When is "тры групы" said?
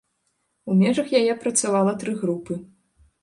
2.05-2.53